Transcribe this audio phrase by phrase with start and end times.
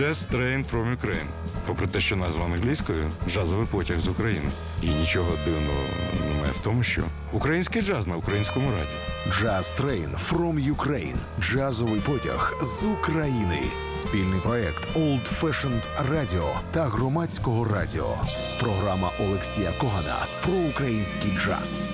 [0.00, 1.26] Jazz Train from Ukraine.
[1.66, 4.50] Попри те, що назва англійською джазовий потяг з України.
[4.82, 5.80] І нічого дивного
[6.28, 8.90] немає в тому, що український джаз на українському раді.
[9.28, 11.16] Jazz Train from Ukraine.
[11.40, 13.62] Джазовий потяг з України.
[13.90, 18.16] Спільний проект Old Fashioned Radio та громадського радіо.
[18.60, 21.90] Програма Олексія Когана про український джаз.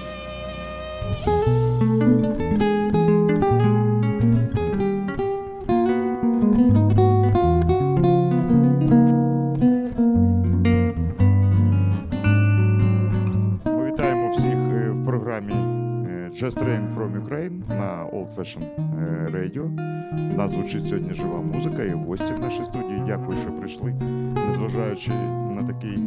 [16.96, 19.64] From Ukraine на Old Fashion е, Radio.
[20.32, 23.02] У нас звучить сьогодні жива музика і гості в нашій студії.
[23.06, 23.94] Дякую, що прийшли.
[24.48, 25.10] Незважаючи
[25.56, 25.98] на такий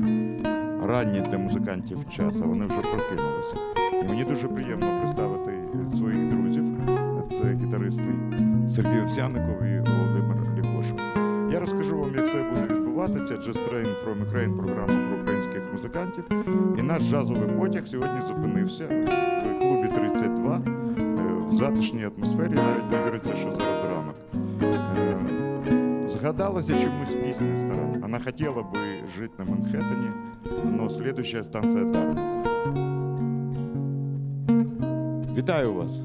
[0.84, 3.56] ранній для музикантів час, а вони вже прокинулися.
[4.02, 5.52] І мені дуже приємно представити
[5.90, 6.66] своїх друзів.
[7.30, 8.14] Це гітаристи
[8.70, 11.00] Сергій Овсяников і Володимир Лікошев.
[11.52, 13.34] Я розкажу вам, як все буде відбуватися.
[13.34, 16.24] Just Train from Ukraine програма про українських музикантів.
[16.80, 19.79] І наш джазовий потяг сьогодні зупинився в клубі 32 в
[21.59, 22.53] затишній атмосфері.
[22.53, 24.17] Навіть не віриться, що зараз ранок.
[24.63, 27.99] Е, Згадалася чомусь пісня стара.
[28.03, 28.81] Вона хотіла би
[29.17, 30.11] жити на Манхеттені,
[30.81, 32.45] але слідуща станція Дарниця.
[35.37, 36.01] Вітаю вас!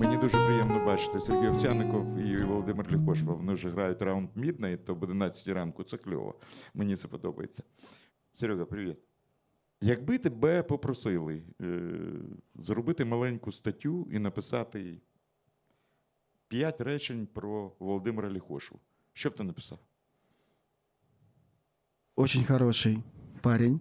[0.00, 3.26] Мені дуже приємно бачити Сергій Овсяников і Володимир Ліхошев.
[3.26, 5.84] Вони вже грають раунд Midnight, то об 11 ранку.
[5.84, 6.34] Це кльово.
[6.74, 7.62] Мені це подобається.
[8.32, 8.98] Серега, привіт.
[9.81, 11.89] Якби тебе попросили е,
[12.55, 14.97] зробити маленьку статтю і написати
[16.47, 18.79] п'ять речень про Володимира Ліхошу,
[19.13, 19.79] що б ти написав?
[22.15, 23.03] Очень хороший
[23.41, 23.79] парень,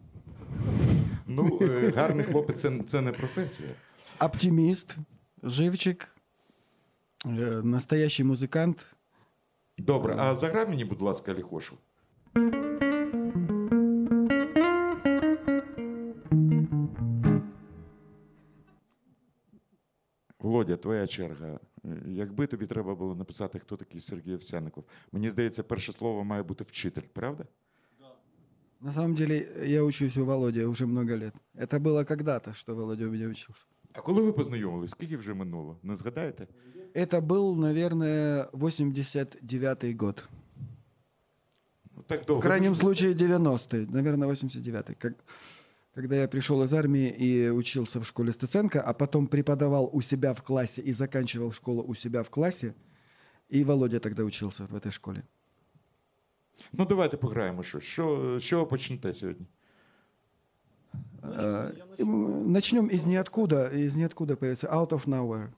[1.27, 3.69] Ну, е, гарний хлопець це, це не професія.
[4.21, 4.97] оптимист,
[5.43, 6.09] живчик,
[7.25, 8.87] э, настоящий музыкант.
[9.79, 11.77] Добре, а заграй мені, будь ласка, Ліхошу.
[20.78, 21.60] твоя черга.
[21.86, 26.44] Е, Якби тобі треба було написати, хто такий Сергій Овсяников, мені здається, перше слово має
[26.44, 27.46] бути вчитель, правда?
[28.82, 31.34] На самом деле, я учусь у Володи уже много лет.
[31.56, 33.66] Это было когда-то, что Володя у меня учился.
[33.94, 35.78] А коли ви познайомились, скільки вже минуло?
[35.84, 36.48] Не згадаєте?
[36.96, 40.30] Это был, наверное, 89-й год.
[41.96, 42.42] Ну, Так В довго.
[42.42, 44.94] крайнем дуже- случае 90-й, наверное, 89-й.
[44.96, 45.14] Как,
[45.99, 50.33] когда я пришел из армии и учился в школе Стеценко, а потом преподавал у себя
[50.33, 52.77] в классе и заканчивал школу у себя в классе,
[53.49, 55.25] и Володя тогда учился в этой школе.
[56.73, 57.81] Ну, давайте пограємо що.
[57.81, 59.47] Що, з чого почнете сьогодні?
[61.23, 61.73] Э,
[62.47, 63.69] Начнем из ниоткуда.
[63.69, 65.49] Из ниоткуда появится Out of Nowhere.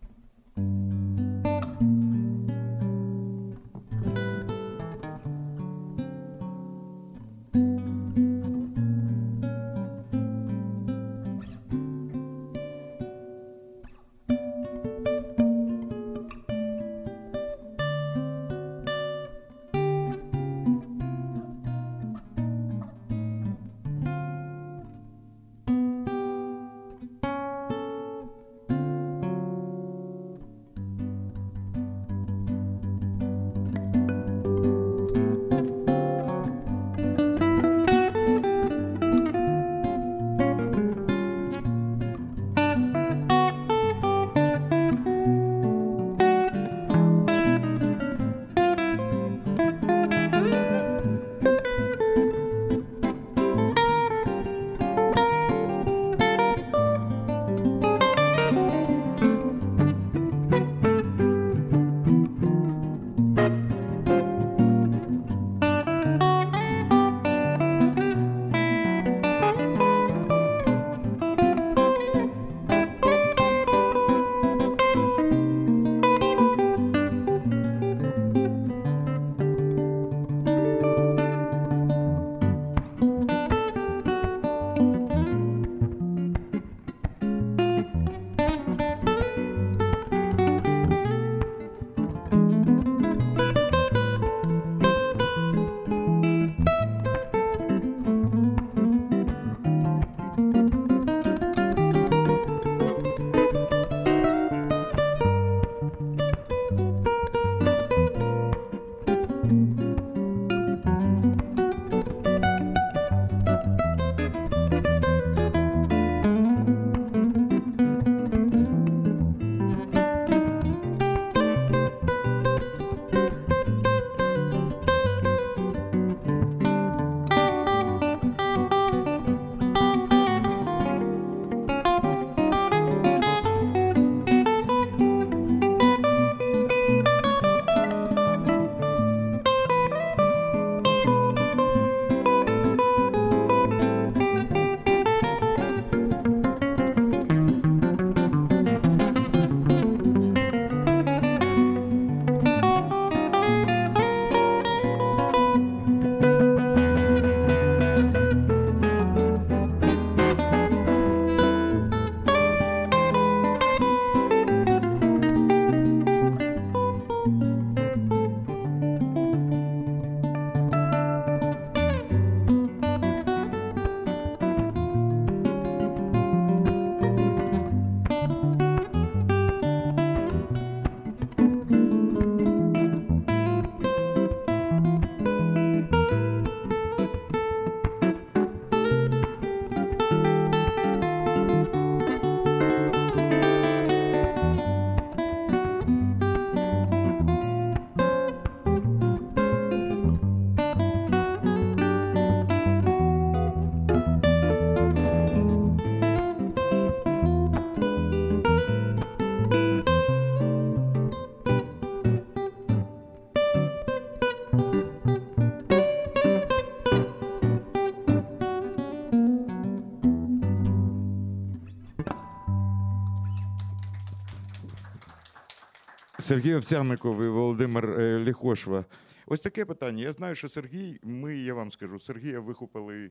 [226.31, 228.85] Сергій Овсянников і Володимир е, Ліхошва.
[229.27, 230.03] Ось таке питання.
[230.03, 233.11] Я знаю, що Сергій, ми, я вам скажу, Сергія вихопили.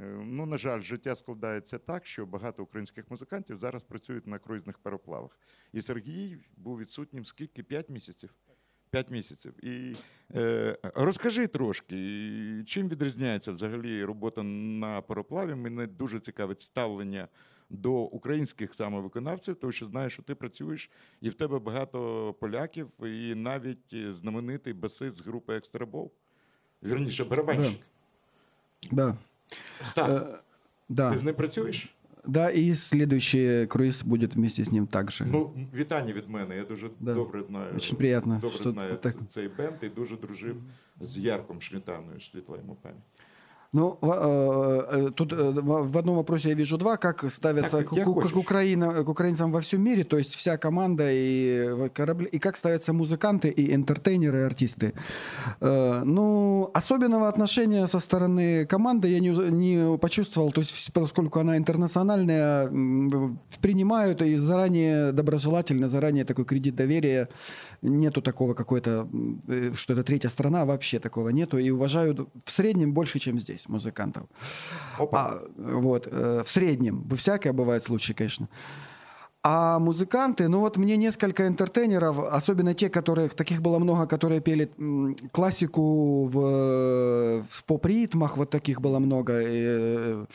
[0.00, 4.78] е, Ну, на жаль, життя складається так, що багато українських музикантів зараз працюють на круїзних
[4.78, 5.38] пароплавах.
[5.72, 7.62] І Сергій був відсутнім скільки?
[7.62, 8.30] П'ять місяців.
[8.90, 9.64] П'ять місяців.
[9.64, 9.96] І
[10.34, 11.96] е, розкажи трошки,
[12.66, 15.54] чим відрізняється взагалі робота на пароплаві?
[15.54, 17.28] Мене дуже цікавить ставлення
[17.70, 20.90] до українських саме виконавців, тому що знаю, що ти працюєш,
[21.20, 26.12] і в тебе багато поляків, і навіть е, знаменитий басист з групи Extra Ball.
[26.82, 27.80] Вірніше, барабанщик.
[28.92, 29.16] Да.
[29.80, 30.38] Став, Э,
[30.88, 31.12] да.
[31.12, 31.94] ти з ним працюєш?
[32.26, 35.24] Да, и следующий круиз будет вместе с ним также.
[35.24, 36.56] Ну, вітання від мене.
[36.56, 37.14] Я дуже Да.
[37.14, 37.76] добре знаю.
[37.76, 39.16] Очень приятно, Добре що знаю так.
[39.28, 40.56] цей бенд і дуже дружив
[41.00, 43.02] з Яреком Шмєтаною, світла йому пам'ять.
[43.72, 47.86] Ну, в- э, э, тут э, в одном вопросе я вижу два, как ставятся Так,
[47.88, 51.88] к, к- к Украина, к украинцам во всем мире, то есть вся команда и э,
[51.94, 54.92] корабли, и как ставятся музыканты и энтертейнеры, и артисты.
[55.60, 61.56] Э, Ну, особенного отношения со стороны команды я не, не почувствовал, то есть поскольку она
[61.56, 62.68] интернациональная,
[63.60, 67.28] принимают и заранее доброжелательно, заранее такой кредит доверия,
[67.82, 69.08] нету такого какой-то,
[69.48, 73.68] э, что это третья страна, вообще такого нету, и уважают в среднем больше, чем здесь
[73.68, 74.26] музыкантов.
[74.98, 75.32] Опа.
[75.32, 77.08] А, вот, э, в среднем.
[77.16, 78.48] Всякое бывает случай, конечно.
[79.42, 84.70] А музыканты, ну вот мне несколько интертейнеров, особенно те, которых, таких было много, которые пели
[85.32, 89.40] классику в, в поп-ритмах, вот таких было много.
[89.40, 90.26] и, э,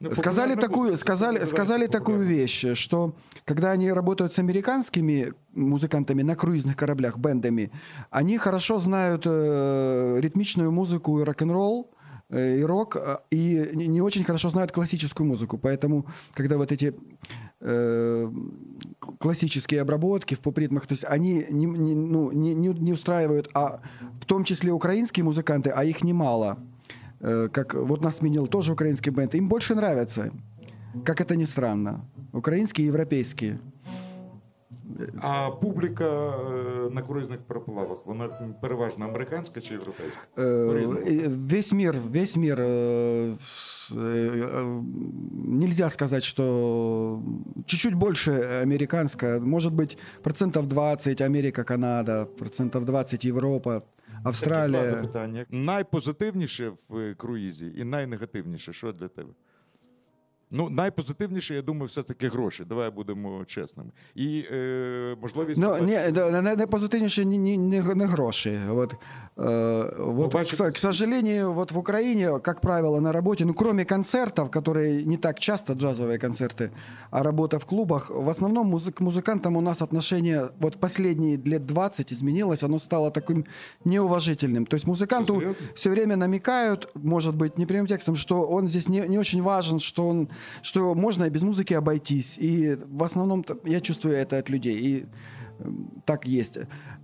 [0.00, 3.14] Ну, сказали такую, музыка, сказали, сказали такую вещь, что
[3.46, 7.70] когда они работают с американскими музыкантами на круизных кораблях, бендами,
[8.10, 11.90] они хорошо знают э, ритмичную музыку и рок-н-ролл,
[12.28, 15.56] э, и рок, э, и не очень хорошо знают классическую музыку.
[15.56, 16.94] Поэтому, когда вот эти
[17.61, 18.31] э,
[19.19, 23.79] классические обработки в поп-ритмах, то есть они не, не- ну, не, не- не устраивают, а
[24.21, 26.57] в том числе украинские музыканты, а их немало.
[27.21, 29.35] Э, Как вот нас сменил тоже украинский бенд.
[29.35, 30.31] Им больше нравится,
[31.05, 32.01] как это ни странно.
[32.33, 33.59] Украинские и европейские.
[35.21, 38.27] А публіка е, на круїзних пароплавах, вона
[38.61, 40.21] переважно американська чи європейська?
[40.37, 40.99] Э, По-разному.
[40.99, 42.57] и Весь мир, весь мир.
[43.91, 44.83] э, с- э, э,
[45.45, 47.21] Нельзя сказать, что
[47.65, 48.31] чуть-чуть больше
[48.63, 49.39] американская.
[49.39, 53.85] Может быть, процентов 20 Америка, Канада, процентов 20 Европа, Такі
[54.21, 54.89] два Австралия.
[54.91, 55.45] запитання.
[55.49, 59.29] Найпозитивніше в е, круїзі і найнегативніше, що для тебе?
[60.53, 62.63] Ну, найпозитивніше, я думаю, все-таки гроші.
[62.69, 63.89] Давай будемо чесними.
[64.15, 65.61] І е, можливість.
[65.61, 68.59] Ну, побачити- не, да, на- найпозитивніше не, не, не, не гроші.
[68.69, 68.95] Вот,
[69.37, 73.53] э, вот к, бачите- с- к сожалению, вот в Украине, как правило, на работе, ну,
[73.53, 76.69] кроме концертов, которые не так часто джазовые концерты,
[77.11, 81.37] а работа в клубах, в основном музык, к музыкантам у нас отношение вот в последние
[81.37, 83.45] лет 20 изменилось, оно стало таким
[83.85, 84.65] неуважительным.
[84.65, 85.55] То есть музыканту Серьезно?
[85.75, 89.79] все время намекают, может быть, не прямым текстом, что он здесь не, не очень важен,
[89.79, 90.27] что, он,
[90.61, 92.37] что можно и без музыки обойтись.
[92.41, 94.75] И в основном я чувствую это от людей.
[94.75, 95.05] И
[95.65, 96.57] м, так есть.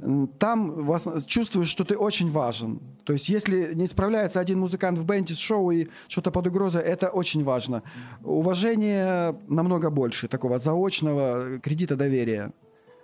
[0.04, 2.80] М, Там вас чувствуешь, что ты очень важен.
[3.04, 6.82] То есть, если не справляется один музыкант в бенде с шоу и что-то под угрозой,
[6.82, 7.82] это очень важно.
[8.24, 12.52] Уважение намного больше такого заочного кредита доверия.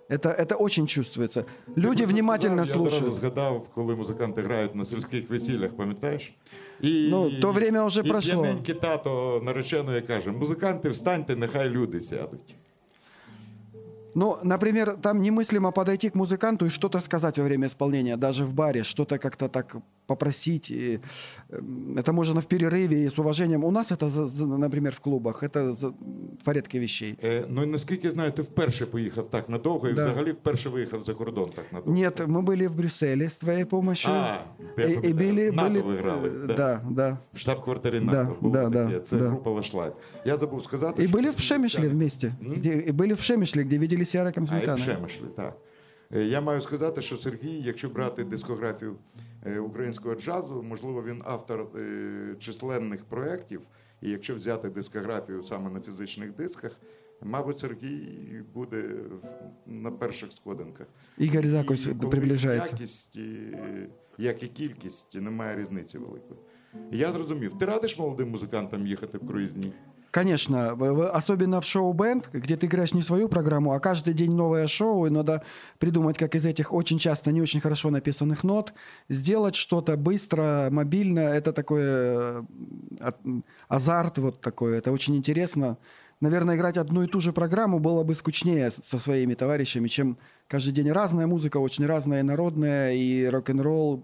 [0.10, 1.46] Это, это очень чувствуется.
[1.78, 3.22] Люди Ти внимательно сказав, Я одразу слушают.
[3.22, 6.34] згадав, коли музиканти грають на сільських весіллях, пам'ятаєш?
[6.82, 8.42] І, Ну, то время вже і пройшло.
[8.44, 12.56] п'яненький тато нареченої каже: музиканти, встаньте, нехай люди сядуть.
[14.16, 18.54] Ну, например, там немыслимо подойти к музыканту и что-то сказать во время исполнения, даже в
[18.54, 19.76] баре, что-то как-то так
[20.06, 20.72] попросить.
[20.72, 21.00] И,
[21.50, 23.64] эм, это можно в перерыве и с уважением.
[23.64, 25.88] У нас это, за- за- например, в клубах, это за-
[26.42, 27.18] в порядке вещей.
[27.24, 30.06] Е, ну і наскільки я знаю, ти вперше поїхав так надовго, і Да.
[30.06, 32.00] взагалі вперше виїхав за кордон так надовго.
[32.00, 34.14] Нет, мы были в Брюсселе с твоей помощью.
[34.14, 34.44] А,
[34.78, 35.14] я и, и пам'ятаю.
[35.16, 36.54] были, НАТО были, ви грали, э, да?
[36.56, 37.18] да, да.
[37.34, 38.94] В штаб-квартирі Да, НАТО було да, таке.
[38.94, 39.26] да, Це да.
[39.28, 39.94] група Лашлайф.
[40.26, 41.04] Я забув сказати.
[41.04, 42.28] И що были ці в Шемишле музиканти- вместе.
[42.46, 42.54] М?
[42.56, 44.82] Где, и были в Шемишле, где видели с Яриком А, і в Сметаной.
[44.82, 45.58] Шемишлі, так.
[46.16, 49.20] Е, Я маю сказати, що Сергій, якщо брати дискографію е,
[49.65, 53.61] українського джазу, можливо, він автор е, численних проєктів.
[54.03, 56.81] І якщо взяти дискографію саме на фізичних дисках,
[57.23, 58.85] мабуть, Сергій буде
[59.67, 60.87] на перших сходинках.
[61.21, 62.73] Игорь Закусь І коли приближается.
[62.73, 63.57] Якість, і-
[64.19, 66.41] як і кількість, немає різниці великої.
[66.91, 67.59] Я зрозумів.
[67.59, 69.73] Ти радиш молодим музикантам їхати в круїзні?
[70.17, 70.71] Конечно,
[71.13, 75.11] особенно в шоу-бенд, где ты играешь не свою программу, а каждый день новое шоу, и
[75.11, 75.43] надо
[75.79, 78.73] придумать, как из этих очень часто не очень хорошо написанных нот
[79.11, 81.21] сделать что-то быстро, мобильно.
[81.21, 82.43] Это такой э,
[83.69, 85.77] азарт вот такой, это очень интересно.
[86.23, 90.17] наверное, играть одну и ту же программу было бы скучнее со своими товарищами, чем
[90.49, 94.03] каждый день разная музыка, очень разная, народная, и рок-н-ролл.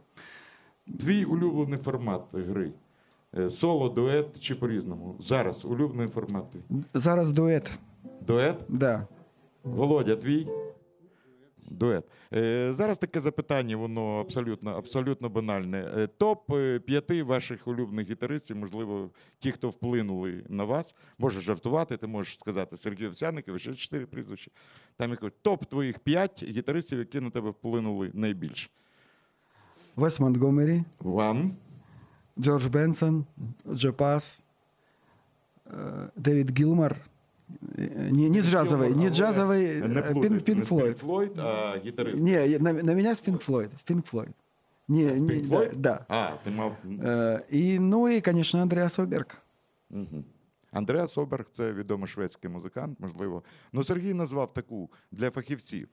[1.00, 2.72] Твій улюблений формат гри.
[3.38, 5.16] Е, Соло, дует чи по-різному.
[5.20, 6.50] Зараз улюблений формат.
[6.50, 6.60] твій.
[6.94, 7.70] Зараз дуэт,
[8.26, 8.56] Дует?
[8.68, 9.06] да.
[9.64, 10.48] Володя, твій?
[11.70, 12.04] Дует.
[12.34, 15.92] Е, зараз таке запитання, воно абсолютно, абсолютно банальне.
[15.96, 20.96] Е, топ е, п'яти ваших улюблених гітаристів, можливо, ті, хто вплинули на вас.
[21.18, 24.50] Можеш жартувати, ти можеш сказати Сергій Овсяников, ще чотири прізвища.
[24.96, 28.70] Там якось топ твоїх п'ять гітаристів, які на тебе вплинули найбільше.
[29.96, 31.50] Вес Монтгомери, One.
[32.39, 33.25] Джордж Бенсон,
[33.71, 34.43] Джо Пас,
[35.65, 36.95] э, Дэвид Гилмор.
[37.77, 40.97] Э, Не, не джазовый, не джазовый, Не э, плутай, Пинк, Пинк не Флойд.
[40.97, 42.21] Флойд, а гітарист.
[42.21, 43.71] Не, на, на меня с Пинк Флойд.
[43.79, 44.31] с Пинк Флойд.
[44.87, 45.75] Не, З не, Pink да, Floyd?
[45.75, 46.05] да.
[46.09, 46.75] А, ти мав.
[46.85, 49.27] Э, И, ну и, конечно, Андреас Оберг.
[49.91, 50.23] Угу.
[50.71, 53.43] Андреа Соберг це відомий шведський музикант, можливо.
[53.73, 55.87] Ну, Сергій назвав таку для фахівців.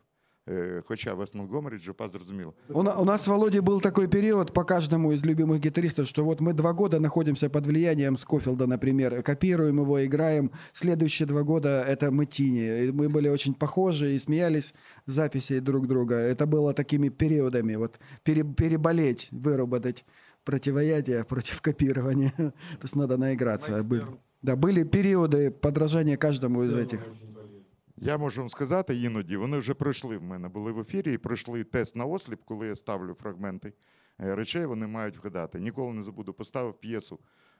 [0.49, 2.53] Е, Хоча Вес Монтгомері, Джопа зрозуміло.
[2.69, 6.41] У, у нас с Володей был такой период по каждому из любимых гитаристов, что вот
[6.41, 10.51] мы два года находимся под влиянием Скофилда, например, копируем его, играем.
[10.73, 12.85] Следующие два года это Метини.
[12.85, 14.73] И Мы были очень похожи и смеялись
[15.07, 16.15] записей друг друга.
[16.15, 17.75] Это было такими периодами.
[17.77, 20.05] Вот пере- переболеть, выработать
[20.43, 22.33] противоядие против копирования.
[22.37, 23.83] То есть надо наиграться.
[23.83, 24.05] Были-
[24.41, 26.99] Да, были периоды подражания каждому из этих.
[28.01, 31.63] Я можу вам сказати, іноді вони вже пройшли в мене, були в ефірі і пройшли
[31.63, 33.73] тест на осліп, коли я ставлю фрагменти
[34.21, 35.59] е, речей, вони мають вгадати.
[35.59, 36.33] Ніколи не забуду.
[36.33, 37.19] Поставив п'єсу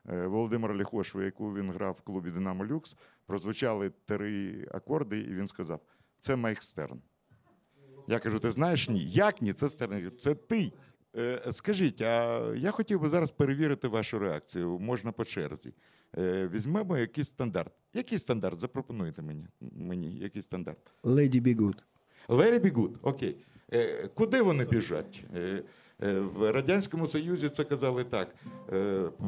[0.10, 2.98] е, Володимира Ліхошева, яку він грав в клубі Динамо Люкс.
[3.26, 5.80] Прозвучали три акорди, і він сказав:
[6.20, 7.02] це Майк Стерн.
[8.08, 9.06] Я кажу: ти знаєш ні?
[9.06, 9.54] Як ні?
[9.54, 10.12] Це Стерн.
[10.18, 10.72] Це ти.
[11.16, 14.80] Е, Скажіть, а я хотів би зараз перевірити вашу реакцію.
[14.80, 15.74] Можна по черзі.
[16.18, 17.72] Е, Візьмемо якийсь стандарт.
[17.94, 18.60] Який стандарт?
[18.60, 19.48] Запропонуйте мені.
[19.76, 20.80] мені який стандарт.
[21.04, 21.76] Lady Be Good.
[22.28, 23.38] Larry Be Good, окей.
[23.74, 25.24] Е, куди вони біжать?
[25.36, 25.64] Е,
[26.36, 28.36] в Радянському Союзі це казали так.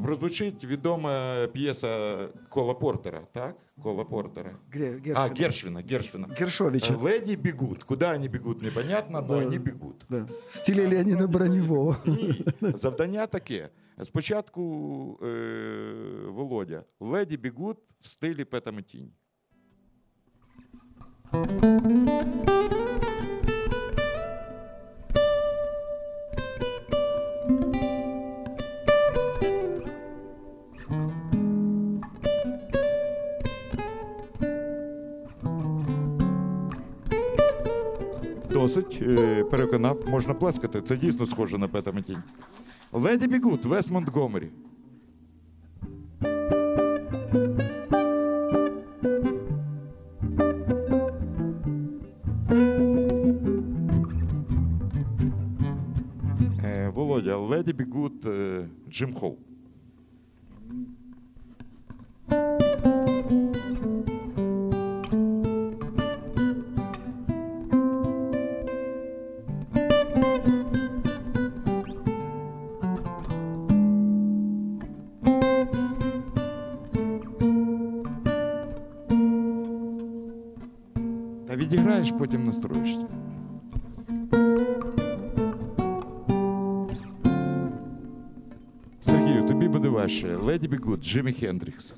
[0.05, 2.17] Прозвучить відома п'єса
[2.49, 3.55] Кола Портера, так?
[3.83, 4.55] Кола Портера.
[4.73, 5.43] Гре- А, Гершвин.
[5.43, 6.27] Гершвина, Гершвина.
[6.39, 6.97] Гершовича.
[6.97, 7.83] Леди бегут.
[7.83, 9.37] Куда они бегут, непонятно, но Да.
[9.45, 9.95] они бегут.
[10.09, 10.27] Да.
[10.49, 11.97] В стиле Леонида Броневого.
[12.05, 12.43] І
[12.77, 13.69] завдання таке.
[14.03, 16.83] Спочатку е, Володя.
[16.99, 19.11] Леді бігут в стилі Пета Метінь.
[38.49, 40.81] Досить е, переконав, можна плескати.
[40.81, 42.23] Це дійсно схоже на Пета Метінь.
[42.93, 44.49] Леді Бігут, Вес Монтгомері.
[56.63, 59.37] Е, Володя, Леді Бігут, е, Джим Холл.
[91.01, 91.95] Бігут, Хендрікс.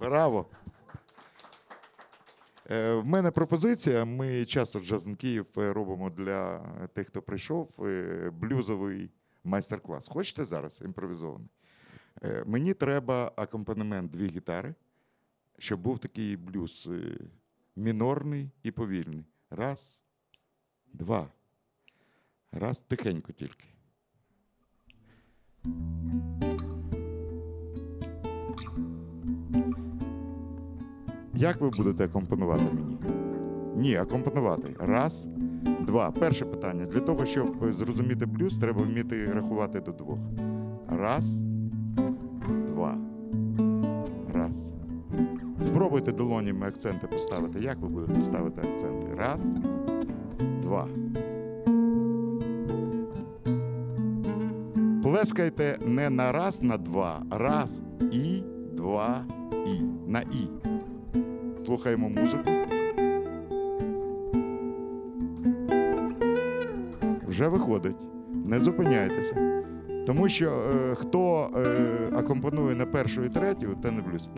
[0.00, 0.46] Браво!
[2.70, 4.04] Е, В мене пропозиція.
[4.04, 6.58] Ми часто Джазн Київ е, робимо для
[6.94, 9.10] тих, хто прийшов, е, блюзовий
[9.44, 10.08] майстер-клас.
[10.08, 11.48] Хочете зараз імпровізований?
[12.22, 14.74] Е, Мені треба акомпанемент дві гітари,
[15.58, 17.18] щоб був такий блюз е,
[17.76, 19.24] мінорний і повільний.
[19.50, 19.98] Раз,
[20.92, 21.28] два.
[22.52, 23.64] Раз, тихенько тільки.
[31.34, 32.98] Як ви будете акомпонувати мені?
[33.76, 34.76] Ні, акомпонувати.
[34.78, 35.28] Раз,
[35.80, 36.10] два.
[36.10, 36.86] Перше питання.
[36.86, 40.18] Для того, щоб зрозуміти блюз, треба вміти рахувати до двох.
[40.88, 41.47] Раз,
[45.68, 47.60] Спробуйте долонями акценти поставити.
[47.60, 49.06] Як ви будете ставити акценти?
[49.16, 49.40] Раз,
[50.62, 50.88] два.
[55.02, 57.22] Плескайте не на раз, на два.
[57.30, 57.82] Раз
[58.12, 59.24] і два
[59.66, 59.82] і.
[60.06, 60.48] На і.
[61.64, 62.50] слухаємо музику.
[67.26, 67.96] Вже виходить.
[68.44, 69.62] Не зупиняйтеся.
[70.06, 74.30] Тому що е, хто е, акомпонує на першу і третю, те не блюз.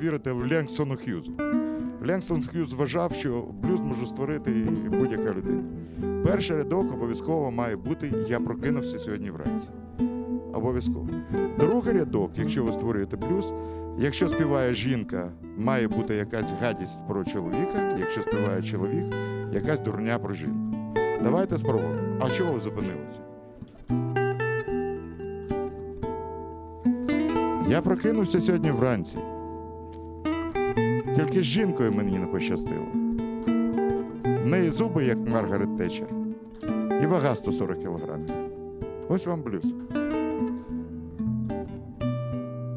[0.00, 1.32] Кльово, якщо вірите в Ленгстону Х'юзу.
[2.06, 4.50] Ленгстон Х'юз вважав, що блюз може створити
[4.90, 5.62] будь-яка людина.
[6.24, 9.68] Перший рядок обов'язково має бути Я прокинувся сьогодні вранці.
[10.52, 11.08] Обов'язково.
[11.58, 13.52] Другий рядок, якщо ви створюєте блюз,
[13.98, 19.04] якщо співає жінка, має бути якась гадість про чоловіка, якщо співає чоловік,
[19.52, 20.76] якась дурня про жінку.
[21.22, 22.18] Давайте спробуємо.
[22.20, 23.20] А чого ви зупинилися?
[27.68, 29.18] Я прокинувся сьогодні вранці.
[31.20, 32.86] Тільки з жінкою мені не пощастило.
[34.24, 36.06] В неї зуби, як Маргарет Тетчер,
[37.02, 38.30] і вага 140 кілограмів.
[39.08, 39.74] Ось вам блюз.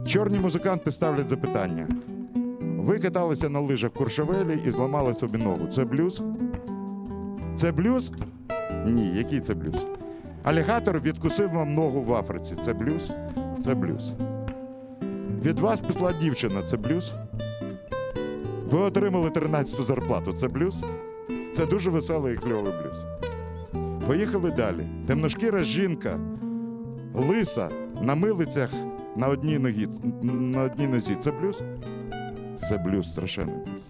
[0.08, 1.88] Чорні музиканти ставлять запитання.
[2.60, 5.67] Ви каталися на лижах в Куршавелі і зламали собі ногу.
[5.75, 6.21] Це блюз?
[7.56, 8.12] Це блюз?
[8.86, 9.75] Ні, який це блюз?
[10.43, 12.56] Алігатор відкусив вам ногу в Африці.
[12.65, 13.12] Це блюз?
[13.63, 14.13] Це блюз.
[15.43, 17.13] Від вас пішла дівчина, це блюз.
[18.73, 20.83] Ви отримали 13-ту зарплату, це блюз.
[21.53, 23.05] Це дуже веселий і кльовий блюз.
[24.07, 24.88] Поїхали далі.
[25.07, 26.19] Темношкіра жінка,
[27.13, 27.69] лиса
[28.01, 28.69] на милицях
[29.15, 29.89] на одній ногі,
[30.23, 31.17] на одній нозі.
[31.23, 31.62] Це блюз?
[32.55, 33.89] Це блюз, страшенний блюз.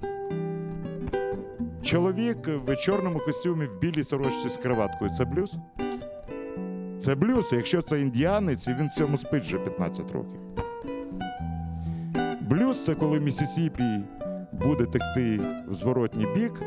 [1.82, 5.12] Чоловік в чорному костюмі в білій сорочці з кроваткою.
[5.18, 5.56] Це блюз?
[7.00, 10.40] Це блюз, якщо це індіанець, і він в цьому спить вже 15 років.
[12.42, 13.84] Блюз це коли Місісіпі
[14.54, 16.62] буде текти в зворотній бік,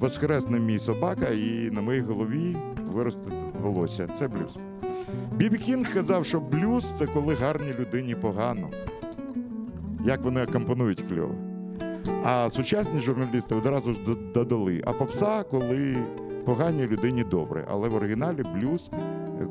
[0.00, 2.56] воскресне мій собака, і на моїй голові
[2.92, 3.20] виросте
[3.62, 4.08] волосся.
[4.18, 4.56] Це блюз.
[5.36, 8.68] Бібі Кінг казав, що блюз це коли гарній людині погано.
[10.04, 11.34] Як вони акомпонують кльово.
[12.24, 14.00] А сучасні журналісти одразу ж
[14.34, 14.82] додали.
[14.86, 15.96] А попса, коли
[16.44, 17.64] поганій людині добре.
[17.70, 18.90] Але в оригіналі блюз,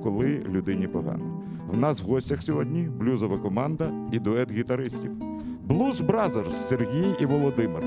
[0.04, 1.44] коли людині погано.
[1.68, 5.35] В нас в гостях сьогодні блюзова команда і дует гітаристів.
[5.66, 7.84] Блуз Бразерс Сергій і Володимир.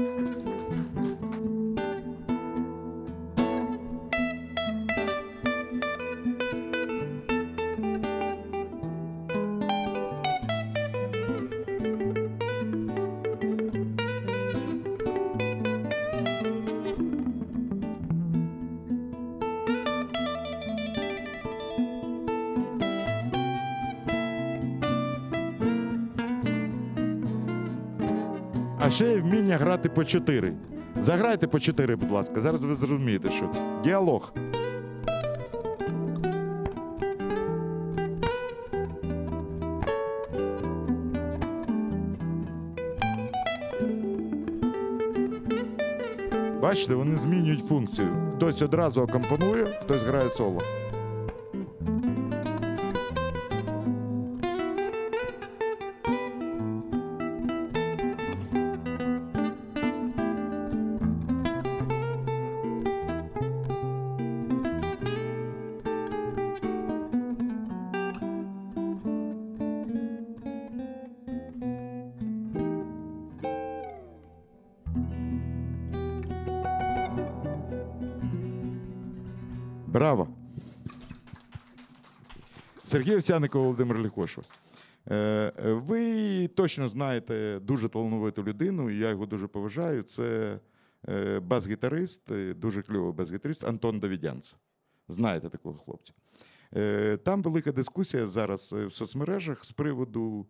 [29.58, 30.52] Грати по чотири.
[31.00, 32.40] Заграйте по чотири, будь ласка.
[32.40, 33.50] Зараз ви зрозумієте, що
[33.84, 34.32] діалог.
[46.62, 48.08] Бачите, вони змінюють функцію.
[48.36, 50.60] Хтось одразу акомпонує, хтось грає соло.
[82.98, 84.44] Сергій Овсяников, Володимир Ліхошев.
[85.10, 90.02] Е, е, Ви точно знаєте дуже талановиту людину, і я його дуже поважаю.
[90.02, 90.58] Це
[91.08, 94.56] е, бас-гітарист, дуже кльовий бас-гітарист Антон Давідянц.
[95.08, 96.12] Знаєте такого хлопця.
[97.24, 100.46] Там велика дискусія зараз в соцмережах з приводу,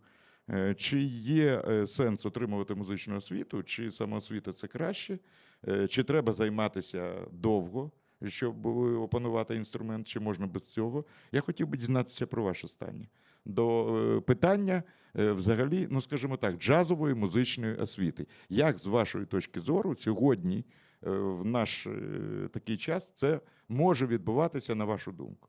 [0.76, 5.18] чи є сенс отримувати музичну освіту, чи самоосвіта це краще,
[5.88, 7.90] чи треба займатися довго
[8.26, 8.66] щоб
[9.00, 11.04] опанувати інструмент, чи можна без цього.
[11.32, 13.08] Я хотів би дізнатися про ваше останнє.
[13.44, 14.82] До е, питання,
[15.18, 18.26] е, взагалі, ну скажімо так, джазової музичної освіти.
[18.48, 20.64] Як з вашої точки зору сьогодні,
[21.06, 21.88] е, в наш
[22.52, 25.48] такий час, це може відбуватися на вашу думку?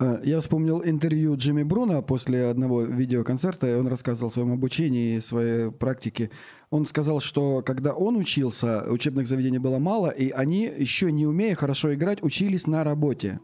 [0.00, 5.16] Э, Я вспомнил интервью Джимми Бруна после одного видеоконцерта, и он рассказывал о своем обучении
[5.16, 6.30] и своей практике.
[6.70, 11.54] Он сказал, что когда он учился, учебных заведений было мало, и они, еще не умея
[11.54, 13.40] хорошо играть, учились на работе.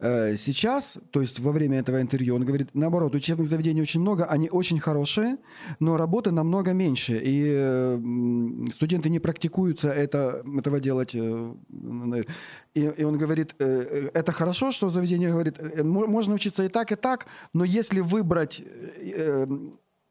[0.00, 4.24] Э, Сейчас, то есть во время этого интервью, он говорит, наоборот, учебных заведений очень много,
[4.26, 5.36] они очень хорошие,
[5.80, 8.00] но работы намного меньше, и э,
[8.72, 11.14] студенты не практикуются это, этого делать.
[11.14, 12.24] э, н-
[12.74, 16.64] И, и он говорит, э, э, это хорошо, что заведение говорит, э, мо- можно учиться
[16.64, 19.46] и так, и так, но если выбрать э, э,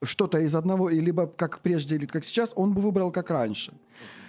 [0.06, 3.72] что-то из одного, и либо как прежде, или как сейчас, он бы выбрал как раньше.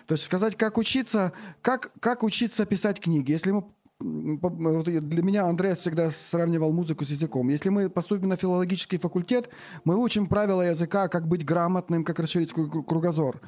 [0.07, 3.33] То есть сказать, как учиться, как, как учиться писать книги.
[3.33, 3.65] Если вот
[4.05, 7.49] для меня Андреас всегда сравнивал музыку с языком.
[7.49, 9.49] Если мы поступим на филологический факультет,
[9.85, 13.41] мы учим правила языка, как быть грамотным, как расширить кру- кру- кругозор.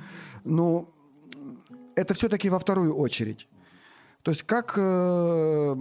[0.44, 0.88] Но
[1.94, 3.48] это все-таки во вторую очередь.
[4.22, 4.74] То есть как...
[4.76, 5.76] э,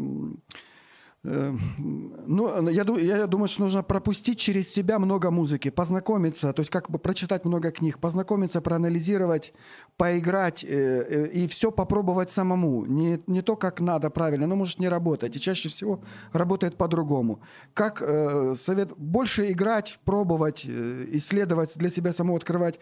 [1.26, 6.72] ну, я, ду- я думаю, что нужно пропустить через себя много музыки, познакомиться, то есть
[6.72, 9.54] как бы прочитать много книг, познакомиться, проанализировать,
[9.98, 12.86] поиграть э, э, и все попробовать самому.
[12.86, 15.36] Не, не то, как надо правильно, оно может не работать.
[15.36, 16.00] И чаще всего
[16.34, 17.40] работает по-другому.
[17.74, 22.80] Как э, совет больше играть, пробовать, э, исследовать, для себя самого открывать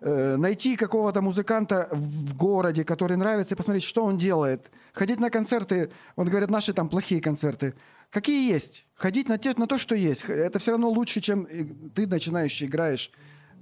[0.00, 4.70] э, найти какого-то музыканта в городе, который нравится, и посмотреть, что он делает.
[4.92, 7.74] Ходить на концерты, он говорит, наши там плохие концерты.
[8.10, 8.86] Какие есть?
[8.94, 10.24] Ходить на, те, на то, что есть.
[10.28, 13.10] Это все равно лучше, чем э, ты начинающий играешь.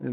[0.01, 0.09] Э,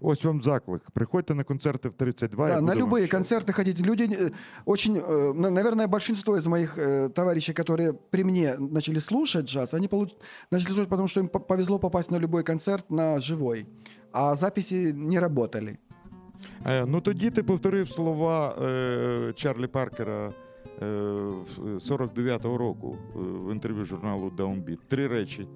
[0.00, 0.92] Ось вам заклик.
[0.92, 2.48] Приходьте на концерти в 32.
[2.48, 3.80] Да, на любые вам концерты ходить.
[3.80, 4.32] Люди
[4.64, 4.94] очень,
[5.34, 6.78] на- наверное, большинство из моих
[7.14, 10.14] товарищей, которые при мне начали слушать джаз, они получ-
[10.52, 13.66] начали слушать, потому что им по- повезло попасть на любой концерт на живой,
[14.18, 15.76] а записи не работали.
[16.66, 20.32] Е, Ну тоді ти повторив слова е, Чарлі Паркера
[20.82, 20.84] е,
[21.58, 24.78] 49-го року е, в інтерв'ю журналу Downbeat.
[24.88, 25.48] Три речі,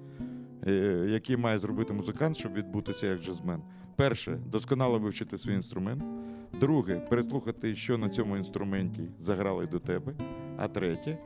[0.67, 0.71] е,
[1.09, 3.61] які має зробити музикант, щоб відбутися як джазмен.
[3.95, 6.03] Перше досконало вивчити свій інструмент.
[6.59, 10.13] Друге переслухати, що на цьому інструменті заграли до тебе.
[10.57, 11.17] А третє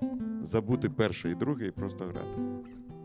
[0.43, 2.41] забути перше і друге і просто грати.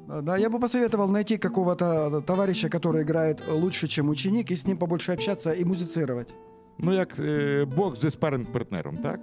[0.10, 4.68] А, Да, я бы посоветовал найти какого-то товарища, который играет лучше, чем ученик, и с
[4.68, 6.34] ним побольше общаться и музицировать.
[6.80, 9.20] Ну, як е, Бог зі спаринг партнером, так?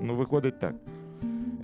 [0.00, 0.74] Ну, виходить так.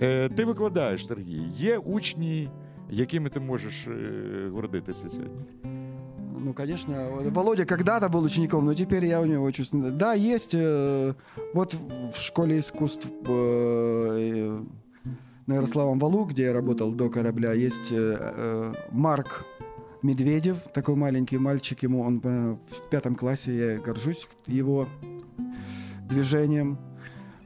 [0.01, 1.41] Е, ти викладаєш, Сергій.
[1.55, 2.49] Є учні,
[2.89, 5.45] якими ти можеш е, гордитися сьогодні.
[6.45, 6.93] Ну, конечно,
[7.33, 9.69] Володя когда-то был учеником, но теперь я у него учусь.
[9.71, 10.53] Да, есть.
[10.53, 11.13] э,
[11.53, 11.77] вот
[12.13, 14.59] в школе искусств э, э,
[15.49, 19.45] на Ярославом Валу, где я работал до корабля, есть э, э, Марк
[20.01, 24.87] Медведев, такой маленький мальчик, ему он э, в пятом классе, я горжусь его
[26.09, 26.77] движением.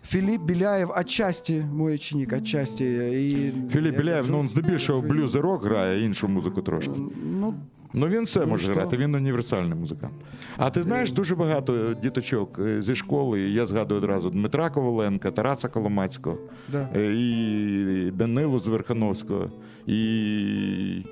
[0.04, 2.84] Филипп Беляев отчасти мой ученик, отчасти.
[2.84, 5.18] И Філіп я Біляєв, ну, горжусь- здебільшого горжусь.
[5.18, 6.92] блюз і рок грає, іншу музику трошки.
[7.40, 7.54] Ну,
[7.97, 8.73] Ну він все Ну, може що?
[8.73, 10.15] грати, він універсальний музикант.
[10.57, 11.15] А ти знаєш Е.
[11.15, 13.41] дуже багато діточок е, зі школи.
[13.41, 16.39] Я згадую одразу Дмитра Коваленка, Тараса Коломацького,
[16.73, 16.89] да.
[16.97, 19.51] е, і Данилу Зверхановського,
[19.87, 21.05] і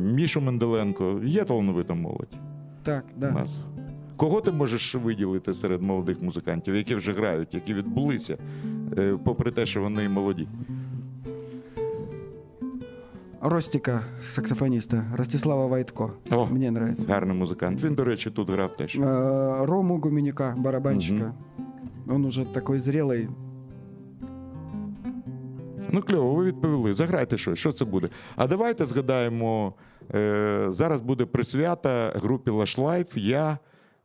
[0.00, 1.20] Мішу Менделенко.
[1.24, 2.38] Є талановита молодь.
[2.82, 3.64] Так, у нас.
[4.16, 8.38] Кого ти можеш виділити серед молодих музикантів, які вже грають, які відбулися,
[9.24, 10.48] попри те, що вони молоді?
[13.40, 16.14] Ростика, саксофониста, Ростислава Войтко.
[16.30, 17.06] О, Мне нравится.
[17.08, 17.82] гарний музикант.
[17.82, 18.98] Він, до речі, тут грав теж.
[18.98, 21.34] Э, Рому Гуменюка, барабанщика.
[22.08, 23.28] Он уже такой зрелый.
[25.92, 26.92] Ну, кльово, ви відповіли.
[26.92, 27.58] Заграйте щось.
[27.58, 28.08] Що це буде?
[28.36, 29.74] А давайте згадаємо.
[30.14, 33.18] Е, зараз буде присвята групі Life.
[33.18, 33.58] Я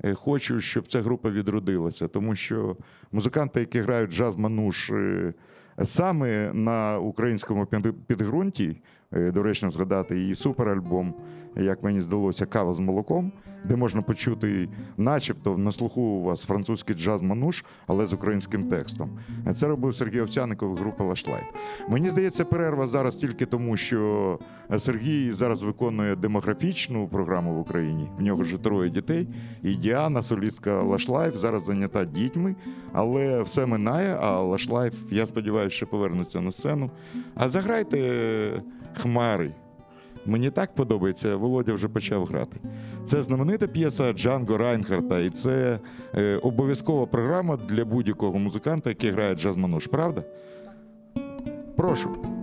[0.04, 2.78] е, хочу, щоб ця група відродилася, тому що
[3.12, 5.34] музиканти, які грають джаз мануш е,
[5.84, 7.66] саме на українському
[8.08, 8.78] підґрунті, е,
[9.16, 11.14] доречно згадати її суперальбом,
[11.56, 13.32] як мені здалося, кава з молоком,
[13.66, 19.10] де можна почути, начебто, на слуху у вас французький джаз мануш, але з українським текстом.
[19.48, 21.44] Е, Це робив Сергій Овсяников, група Life.
[21.90, 24.40] Мені здається, перерва зараз тільки тому, що
[24.78, 28.10] Сергій зараз виконує демографічну програму в Україні.
[28.20, 29.28] В нього вже троє дітей.
[29.64, 32.56] І Діана, солістка Life, зараз зайнята дітьми,
[32.94, 34.18] але все минає.
[34.22, 36.92] А Life, я сподіваюся, що повернеться на сцену.
[37.36, 38.62] А заграйте е,
[38.96, 39.52] хмари.
[40.26, 42.58] Мені так подобається, Володя вже почав грати.
[43.04, 45.80] Це знаменита п'єса Джанго Райнхарта, і це
[46.16, 50.24] е, обов'язкова програма для будь-якого музиканта, який грає джаз-мануш, правда?
[51.76, 52.35] Прошу.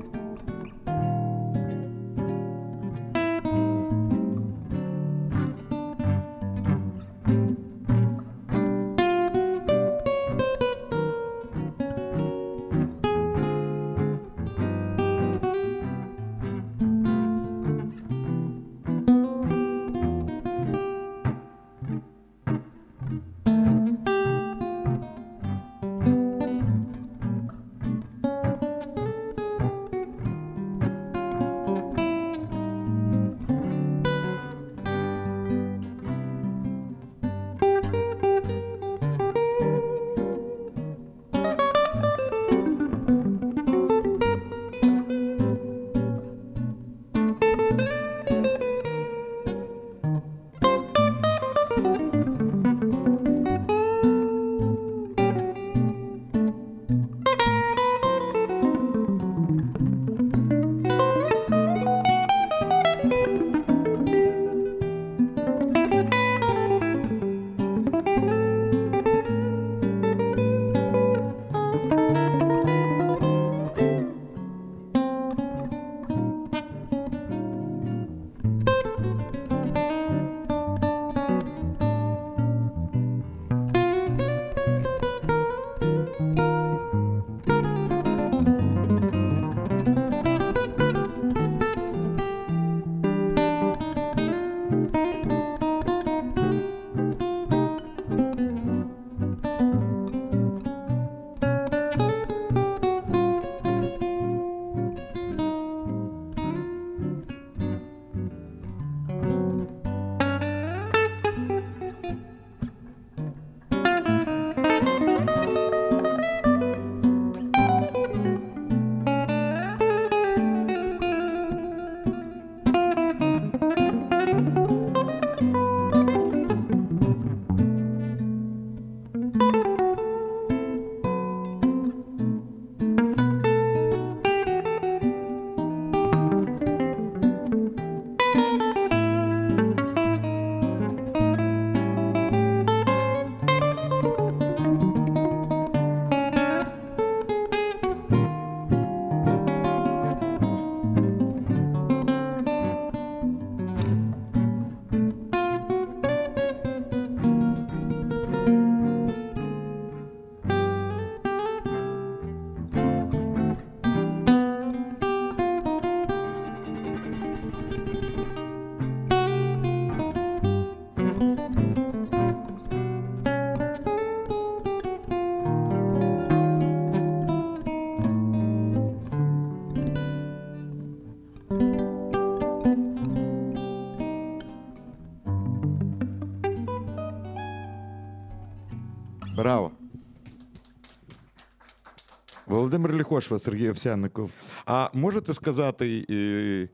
[193.12, 194.34] Володимир Ліхошва, Сергій Овсянников.
[194.66, 196.70] А можете сказати, е,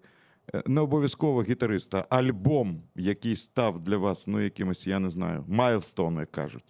[0.67, 6.31] не обов'язково гітариста, альбом, який став для вас, ну, якимось, я не знаю, майлстон, як
[6.31, 6.63] кажуть.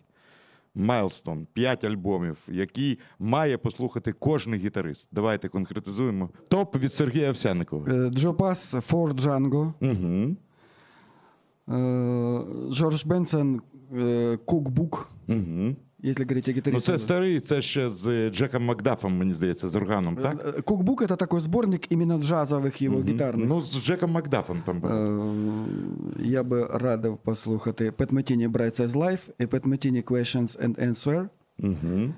[0.75, 5.09] Майлстон, п'ять альбомів, які має послухати кожен гітарист.
[5.11, 6.29] Давайте конкретизуємо.
[6.49, 7.85] Топ від Сергія Овсянникова.
[7.87, 10.35] Э, Джо Пасс, Форд Джанго, Угу.
[11.67, 13.61] э, Джордж Бенсон,
[13.93, 15.75] э, Кукбук, Угу.
[16.05, 16.91] если говорить о Ну, гитаристе.
[16.91, 20.45] це старий, це ще з Джеком Макдафом, мені здається, з органом, так?
[20.45, 23.07] Э, Кукбук это такой сборник именно джазовых его Мгм.
[23.09, 23.45] гитарных.
[23.47, 24.79] Ну, з Джеком Макдафом там.
[24.79, 24.91] був.
[24.91, 30.87] Е, Я би радив послухати Пет Метіні Bright Size Life і Пет Метіні Questions and
[30.89, 31.27] Answer.
[31.59, 32.13] Угу.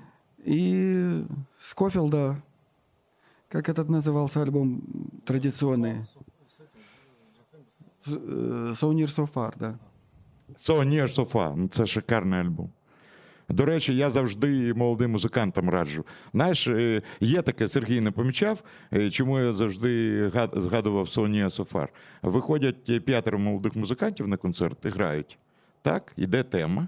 [0.48, 1.22] И
[1.58, 2.36] Скофилда,
[3.48, 4.82] как этот назывался альбом
[5.26, 5.96] традиционный?
[8.06, 9.74] С- э, So Near So Far, да.
[10.58, 11.52] So Near So Far.
[11.56, 12.70] Ну, Це шикарний альбом.
[13.51, 16.05] До речі, я завжди молодим музикантам раджу.
[16.33, 21.87] Знаєш, е, є таке, Сергій не помічав, е, чому я завжди згадував So Far.
[22.21, 25.37] Виходять е, п'ятеро молодих музикантів на концерт і грають.
[25.81, 26.87] Так, іде тема.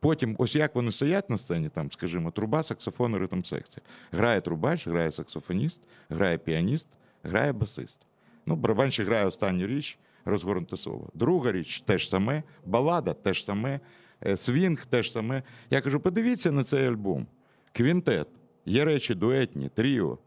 [0.00, 3.82] Потім, ось як вони стоять на сцені, там, скажімо, труба, саксофон, ритм секція.
[4.12, 6.86] Грає трубач, грає саксофоніст, грає піаніст,
[7.22, 7.98] грає басист.
[8.46, 11.08] Ну, барабанщик грає останню річ, розгорнуте соло.
[11.14, 13.80] Друга річ теж саме, балада теж саме,
[14.26, 15.42] е, свінг теж саме.
[15.70, 17.26] Я кажу, подивіться на цей альбом.
[17.72, 18.28] Квінтет,
[18.66, 20.18] є речі дуетні, тріо,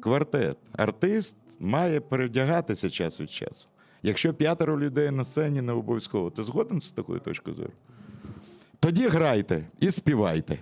[0.00, 0.56] квартет.
[0.72, 3.68] Артист має перевдягатися час від часу.
[4.02, 6.30] Якщо п'ятеро людей на сцені, не обов'язково.
[6.30, 7.72] Ти згоден з такою точкою зору?
[8.80, 10.58] Тоді грайте і співайте.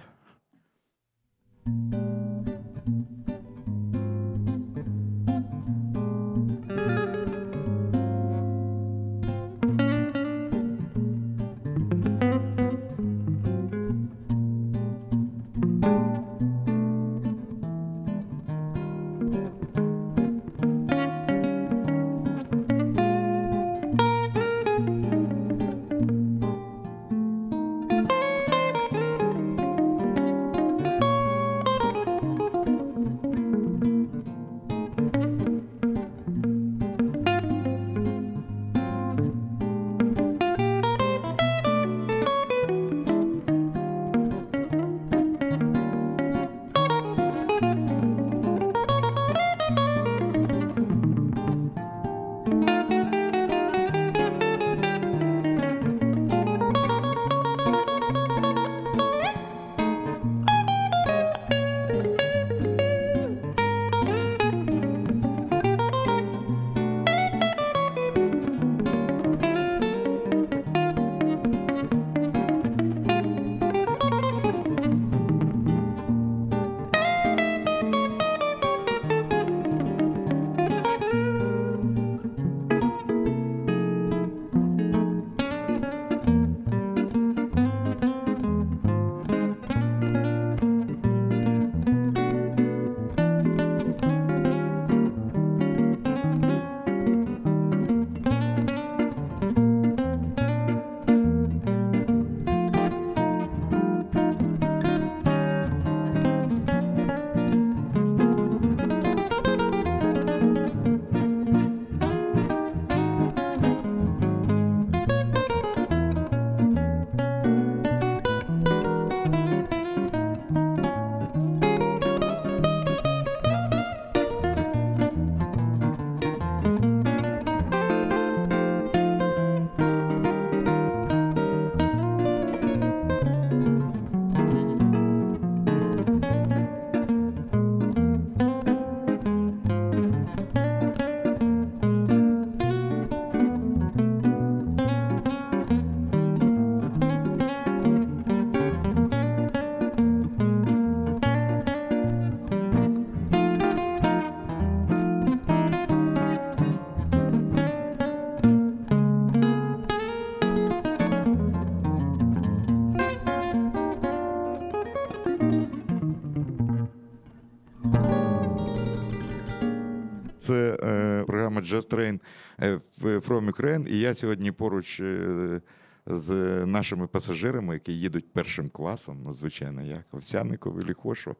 [171.64, 172.20] Just Train
[172.60, 173.88] е, From Ukraine.
[173.88, 175.60] І я сьогодні поруч е,
[176.06, 176.30] з
[176.66, 181.36] нашими пасажирами, які їдуть першим класом, ну, звичайно, як Овсянников і Ліхошо,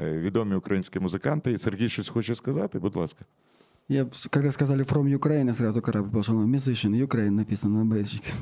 [0.00, 1.50] е, відомі українські музиканти.
[1.52, 3.24] І Сергій щось хоче сказати, будь ласка.
[3.88, 6.34] Я, б- когда сказали From Ukraine, я сразу корабль пошел.
[6.36, 8.32] Musician, Ukraine написано на бейджике.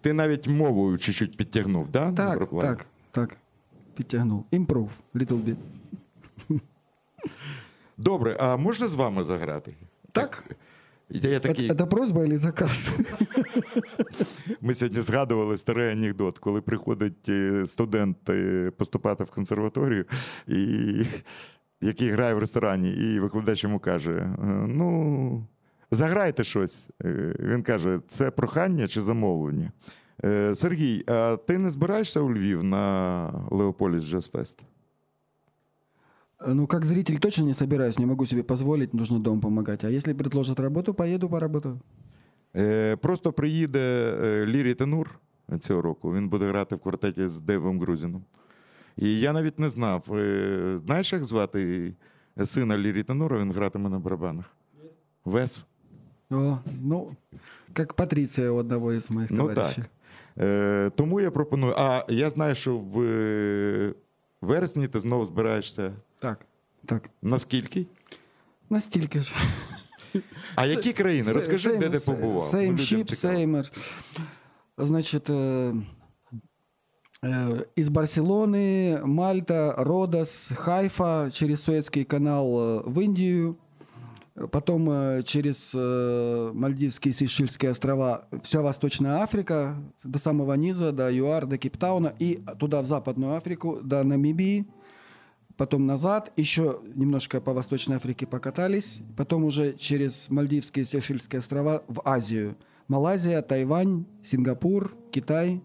[0.00, 2.12] Ти навіть мовою чуть-чуть підтягнув, да?
[2.12, 3.36] Так, так, так.
[3.94, 4.44] Підтягнув.
[4.52, 5.56] Improve, little bit.
[7.96, 9.74] Добре, а можна з вами заграти?
[10.12, 10.44] Так.
[11.10, 12.88] Я такий, Это, просьба или заказ?
[14.60, 20.04] Ми сьогодні згадували старий анекдот, коли приходить е, студент е, поступати в консерваторію,
[20.46, 21.04] і,
[21.80, 24.36] який грає в ресторані, і викладач йому каже: е,
[24.68, 25.46] ну,
[25.90, 26.90] заграйте щось.
[27.40, 29.72] Він каже, це прохання чи замовлення.
[30.54, 34.62] Сергій, а ти не збираєшся у Львів на Леополіс Джаз Фест?
[36.46, 39.84] Ну, как зритель точно не собираюсь, не могу себе позволить, нужно дом помогать.
[39.84, 41.80] А если предложат работу, поеду поработаю.
[42.56, 43.80] Е, Просто приїде
[44.22, 45.10] е, Лі Рітенур
[45.60, 46.14] цього року.
[46.14, 48.24] Він буде грати в квартеті з Дейвом Грусіном.
[48.96, 50.08] І я навіть не знав.
[50.12, 51.92] е, Знаєш, як звати
[52.44, 53.38] сина Лі Рітенура?
[53.40, 54.44] Він гратиме на барабанах.
[55.24, 55.66] Вес.
[56.30, 57.10] О, ну,
[57.72, 59.82] как Патриция у одного из моих Ну товарищей.
[59.84, 59.90] так.
[60.46, 61.74] Е, Тому я пропоную.
[61.78, 63.94] А я знаю, що в е,
[64.40, 65.92] вересні ти знову збираєшся.
[66.21, 66.45] Так,
[66.85, 67.09] так.
[67.21, 67.85] Наскільки?
[68.69, 69.35] На стільки ж.
[70.55, 71.31] А які країни?
[71.31, 72.49] Розкажи, де ти побував.
[72.53, 73.33] Ну, Same людям ship, цікаво.
[73.33, 73.71] same.
[74.77, 75.81] Значит, э,
[77.23, 83.57] э, из Барселоны, Мальта, Родос, Хайфа, через Суэцкий канал э, в Индию,
[84.51, 91.09] потом э, через э, Мальдивские и Сейшельские острова, вся Восточная Африка, до самого низа, до
[91.11, 94.65] ЮАР, до Кейптауна, и туда, в Западную Африку, до Намибии,
[95.57, 101.83] потом назад, еще немножко по Восточной Африке покатались, потом уже через Мальдивские и Сейшельские острова
[101.87, 102.55] в Азию.
[102.87, 105.61] Малайзия, Тайвань, Сингапур, Китай,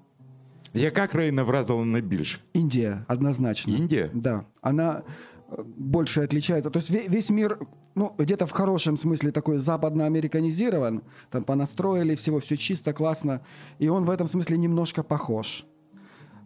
[0.74, 2.38] Яка країна вразила найбільше?
[2.54, 3.76] Индия, однозначно.
[3.76, 4.10] Индия?
[4.14, 4.44] Да.
[4.62, 5.02] Она
[5.50, 6.70] э, больше отличается.
[6.70, 7.58] То есть ве- весь мир,
[7.94, 13.40] ну, где-то в хорошем смысле такой западно-американизирован, там понастроили всего, все чисто, классно,
[13.78, 15.64] и он в этом смысле немножко похож.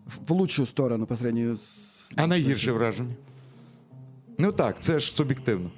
[0.07, 2.11] В в лучшую сторону по сравнению с...
[2.17, 3.14] А найгірше враження?
[4.38, 5.72] Ну так, це ж суб'єктивно.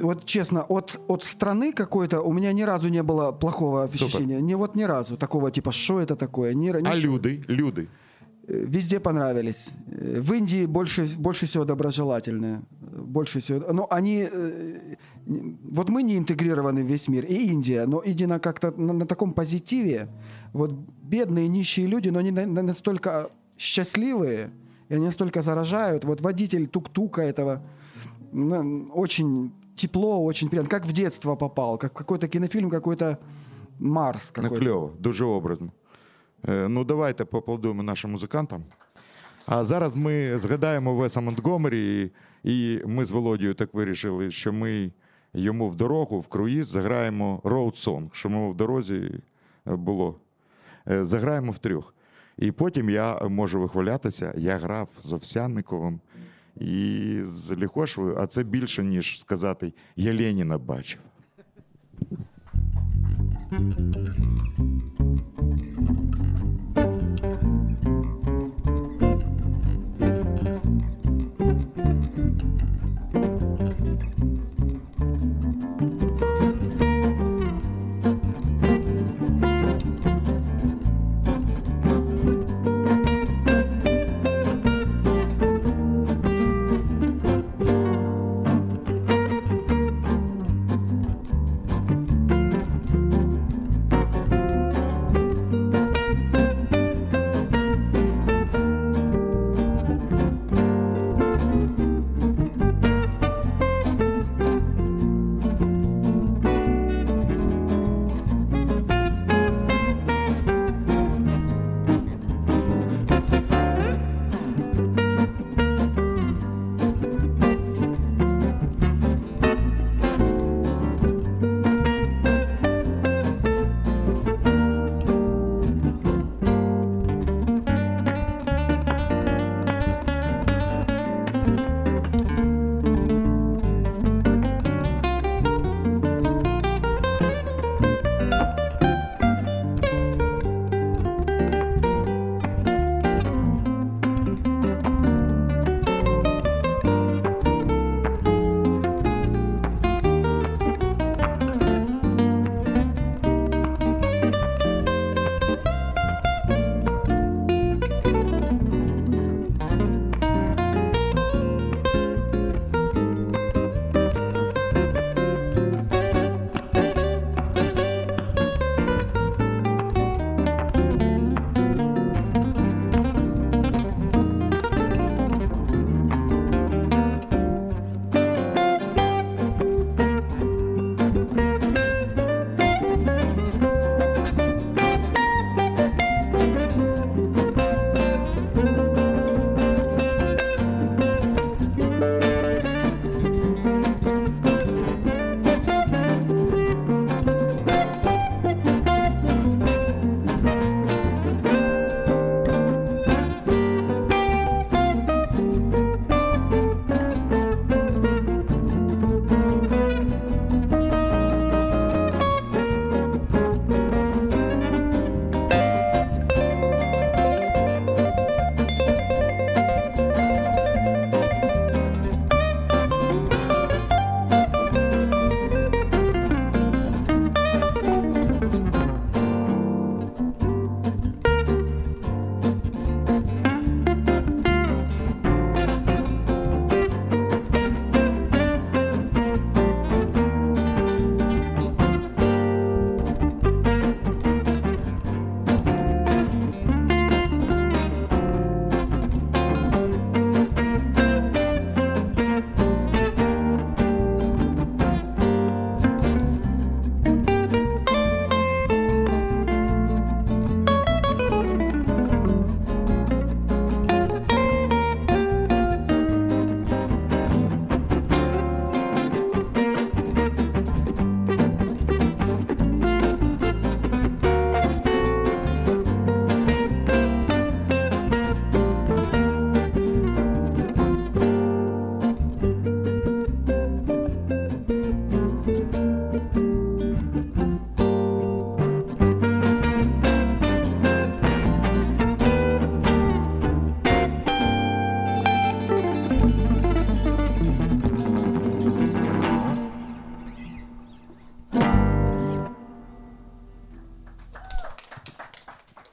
[0.00, 4.40] Вот честно, от, от страны какой-то у меня ни разу не было плохого ощущения.
[4.40, 6.54] Не вот ни разу такого типа, что это такое?
[6.54, 7.44] Ни, А люди?
[7.48, 7.88] Люди.
[8.48, 9.70] Э, Везде понравились.
[9.90, 12.60] Э, В Индии больше, больше всего доброжелательные.
[13.06, 13.72] Больше всего.
[13.72, 14.26] Но они...
[14.32, 14.96] э,
[15.72, 19.32] Вот мы не интегрированы в весь мир, и Индия, но Индия как-то на, на таком
[19.34, 20.08] позитиве.
[20.54, 24.50] Вот бедные, нищие люди, но они на- на- настолько счастливые,
[24.92, 26.04] и они настолько заражают.
[26.04, 27.62] Вот водитель тук-тука этого
[28.32, 30.68] ну, очень тепло, очень приятно.
[30.68, 33.18] Как в детство попал, как какой-то кинофильм, какой-то
[33.78, 34.64] Марс Ну, какой-то.
[34.64, 35.72] кльово, дуже образно.
[36.48, 38.64] Е, ну, давайте поаплодуємо нашим музикантам.
[39.46, 42.02] А зараз ми згадаємо Веса Монтгомері,
[42.44, 44.92] і, і ми з Володією так вирішили, що ми
[45.34, 49.20] йому в дорогу, в круїз заграємо Road Song, що ми в дорозі
[49.66, 50.16] було.
[50.88, 51.94] Е, Заграємо втрьох.
[52.42, 56.00] І потім я можу вихвалятися, я грав з Овсянниковим
[56.56, 61.00] і з Ліхошевою, а це більше, ніж сказати, я Леніна бачив.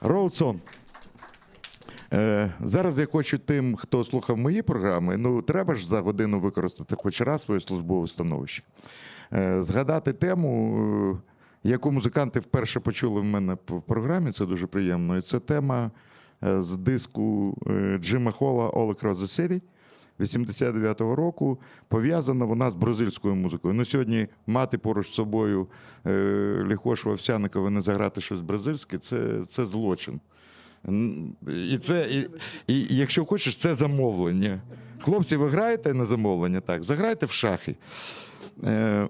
[0.02, 0.60] Шансон.
[2.12, 6.96] Е, зараз я хочу тим, хто слухав мої програми, ну треба ж за годину використати
[6.98, 8.62] хоч раз своє службове становище.
[9.32, 15.16] Е, згадати тему, е, яку музиканти вперше почули в мене в програмі, це дуже приємно.
[15.16, 15.90] І це тема
[16.44, 19.16] е, з диску е, Джима Холла All Across
[20.20, 21.58] 89-го року.
[21.88, 23.74] Пов'язана вона з бразильською музикою.
[23.74, 25.66] Ну, сьогодні мати поруч з собою
[26.06, 30.20] е, Ліхош Вовсяникова не заграти щось бразильське це, це злочин.
[31.70, 32.28] І це, і,
[32.74, 34.62] і якщо хочеш, це замовлення.
[35.00, 36.60] Хлопці, ви граєте на замовлення?
[36.60, 37.76] Так, заграйте в шахи.
[38.64, 39.08] Е,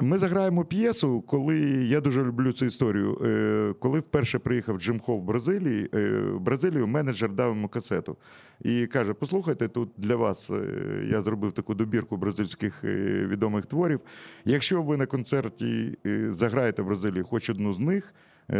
[0.00, 3.22] Ми заграємо п'єсу, коли я дуже люблю цю історію.
[3.24, 8.16] Е, Коли вперше приїхав Джим Холл в Бразилії, е, в Бразилію менеджер дав йому касету
[8.60, 14.00] і каже: Послухайте, тут для вас е, я зробив таку добірку бразильських відомих творів.
[14.44, 18.14] Якщо ви на концерті заграєте в Бразилії хоч одну з них,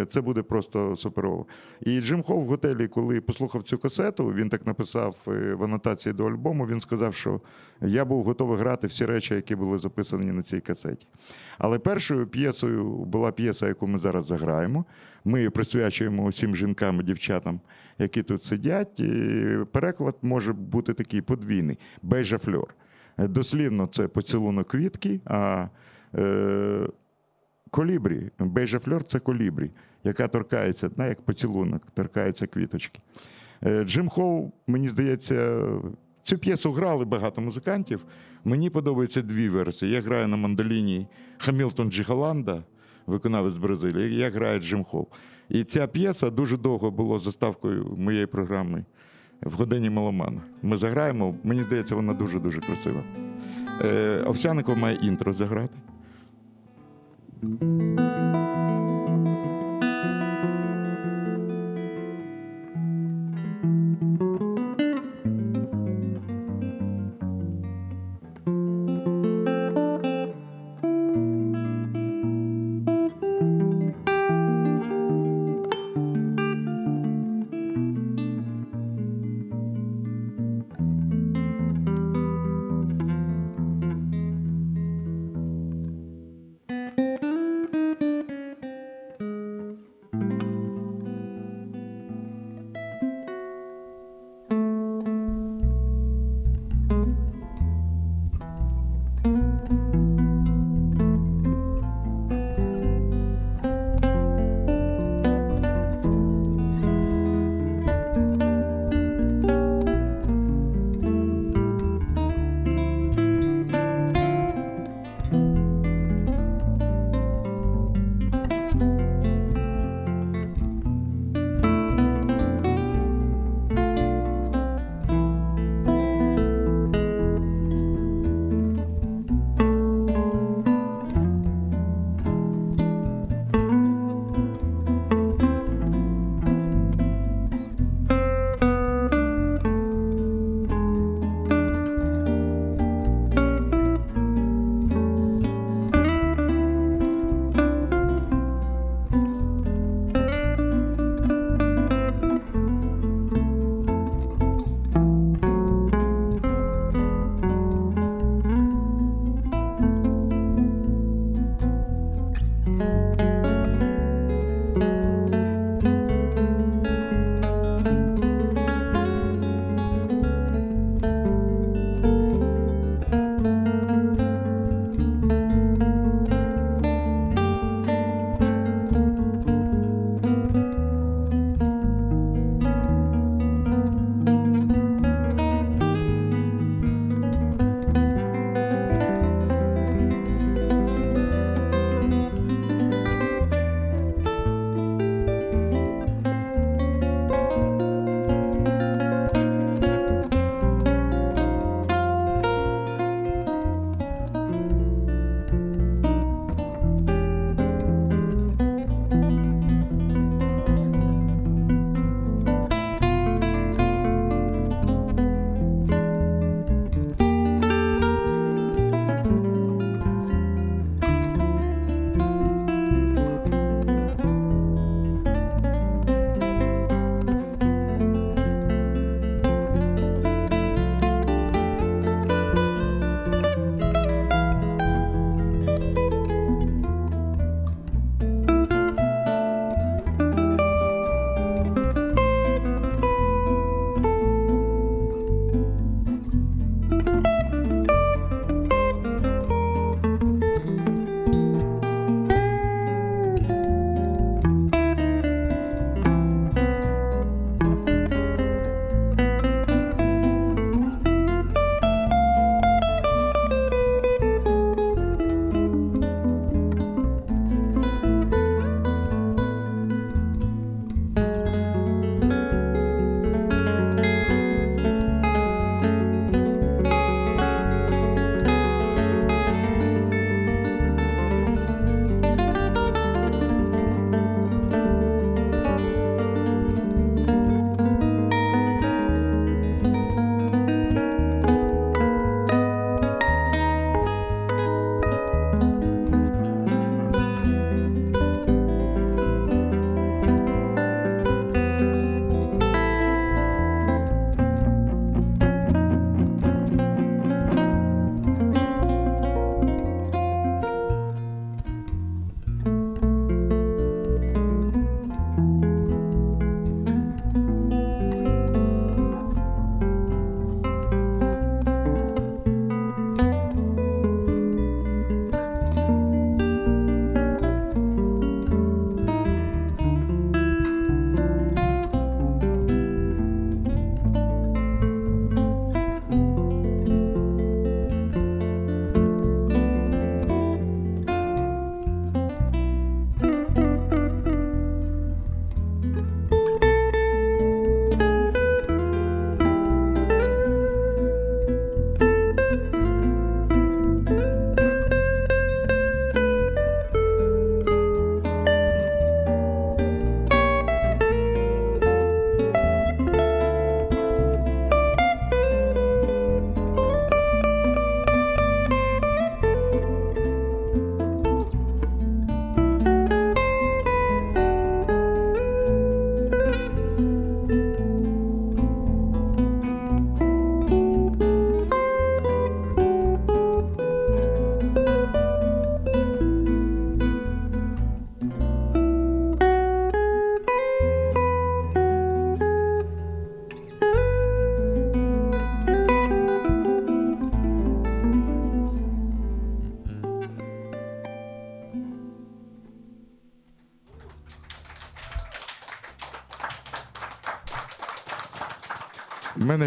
[0.08, 1.46] це буде просто суперово.
[1.80, 6.12] І Джим Холл в готелі, коли послухав цю касету, він так написав е, в анотації
[6.12, 6.66] до альбому.
[6.66, 7.40] Він сказав, що
[7.80, 11.06] я був готовий грати всі речі, які були записані на цій касеті.
[11.58, 14.84] Але першою п'єсою була п'єса, яку ми зараз заграємо.
[15.24, 17.60] Ми її присвячуємо усім жінкам і дівчатам,
[17.98, 19.00] які тут сидять.
[19.00, 22.74] І переклад може бути такий подвійний бейжа фльор.
[23.18, 25.68] Е, Дослівно це поцілунок квітки, а
[26.14, 26.88] е,
[27.70, 29.70] колібрі, бейжа фльор це колібрі,
[30.04, 33.00] яка торкається, на, як поцілунок, торкається квіточки.
[33.64, 35.66] Е, Джим Холл, мені здається,
[36.22, 38.04] цю п'єсу грали багато музикантів.
[38.44, 39.92] Мені подобаються дві версії.
[39.92, 41.06] Я граю на мандоліні
[41.38, 42.62] Хамілтон Джигаланда,
[43.06, 44.16] виконавець Бразилії.
[44.16, 45.08] Я граю Джим Холл.
[45.48, 48.84] І ця п'єса дуже довго була заставкою моєї програми
[49.42, 50.40] в годині Меломана.
[50.62, 53.02] Ми заграємо, мені здається, вона дуже-дуже красива.
[53.84, 55.78] Е, Овсяников має інтро заграти.
[57.40, 58.37] У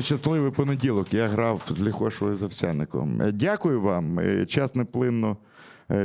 [0.02, 1.14] щасливий понеділок.
[1.14, 3.22] Я грав з Ліхошою Завсяником.
[3.34, 4.20] Дякую вам.
[4.20, 5.38] Е, Час неплинно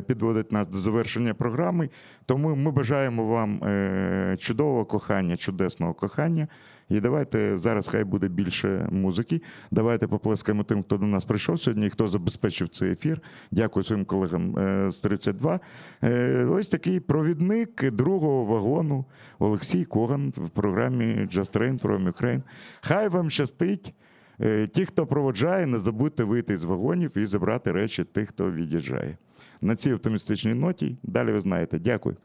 [0.07, 1.91] підводить нас до завершення програми.
[2.27, 6.49] Тому ми бажаємо вам е, чудового кохання, чудесного кохання.
[6.89, 9.43] І давайте зараз хай буде більше музики.
[9.71, 13.21] Давайте поплескаємо тим, хто до нас прийшов сьогодні, хто забезпечив цей ефір.
[13.51, 15.61] Дякую своїм колегам е, з 32.
[16.03, 19.05] Е, Ось такий провідник другого вагону
[19.39, 22.43] Олексій Коган в програмі Just Train from Ukraine.
[22.81, 23.95] Хай вам щастить.
[24.41, 29.17] Е, Ті, хто проводжає, не забудьте вийти з вагонів і забрати речі тих, хто від'їжджає.
[29.61, 31.79] На цій оптимістичній ноті далі ви знаєте.
[31.79, 32.17] Дякую.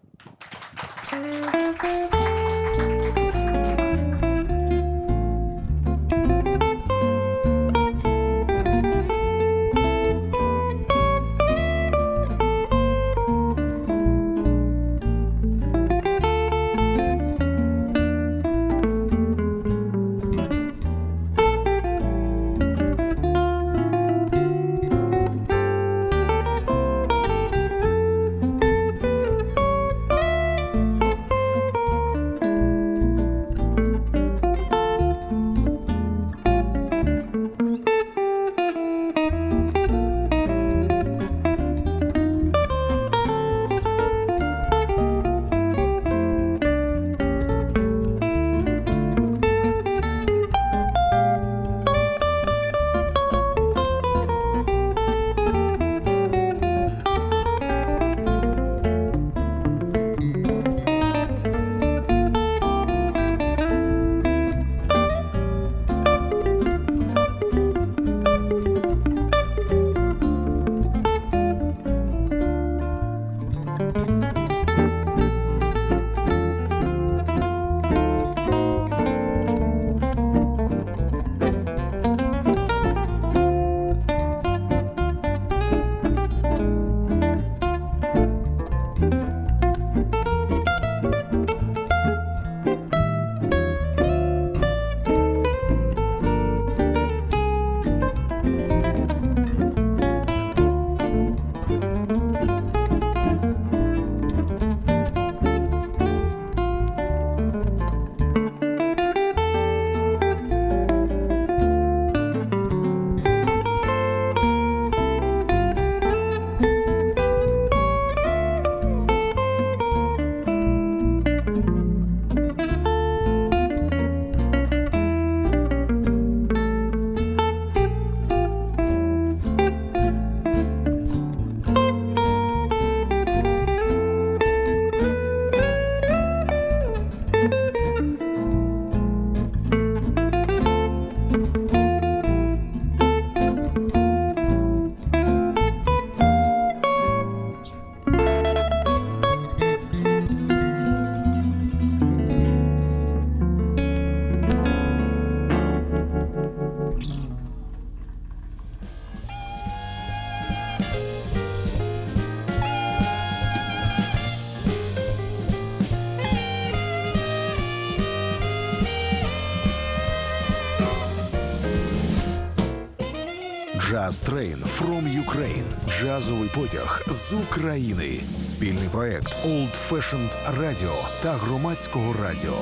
[176.22, 178.20] Джазовий потяг з України.
[178.38, 180.92] Спільний проект Old Fashioned Radio
[181.24, 182.58] та громадського радіо.